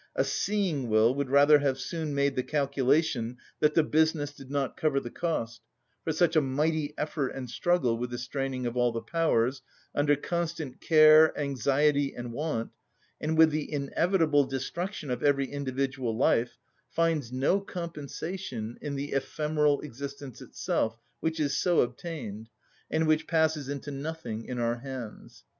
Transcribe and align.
A 0.15 0.23
seeing 0.23 0.89
will 0.89 1.13
would 1.13 1.29
rather 1.29 1.59
have 1.59 1.79
soon 1.79 2.15
made 2.15 2.35
the 2.35 2.41
calculation 2.41 3.37
that 3.59 3.75
the 3.75 3.83
business 3.83 4.31
did 4.33 4.49
not 4.49 4.75
cover 4.75 4.99
the 4.99 5.11
cost, 5.11 5.61
for 6.03 6.11
such 6.11 6.35
a 6.35 6.41
mighty 6.41 6.95
effort 6.97 7.27
and 7.35 7.47
struggle 7.47 7.95
with 7.99 8.09
the 8.09 8.17
straining 8.17 8.65
of 8.65 8.75
all 8.75 8.91
the 8.91 9.03
powers, 9.03 9.61
under 9.93 10.15
constant 10.15 10.81
care, 10.81 11.37
anxiety, 11.39 12.15
and 12.15 12.33
want, 12.33 12.71
and 13.19 13.37
with 13.37 13.51
the 13.51 13.71
inevitable 13.71 14.43
destruction 14.43 15.11
of 15.11 15.21
every 15.21 15.45
individual 15.45 16.17
life, 16.17 16.57
finds 16.89 17.31
no 17.31 17.59
compensation 17.61 18.79
in 18.81 18.95
the 18.95 19.11
ephemeral 19.11 19.81
existence 19.81 20.41
itself, 20.41 20.97
which 21.19 21.39
is 21.39 21.55
so 21.55 21.81
obtained, 21.81 22.49
and 22.89 23.05
which 23.07 23.27
passes 23.27 23.69
into 23.69 23.91
nothing 23.91 24.45
in 24.45 24.57
our 24.57 24.77
hands. 24.77 25.43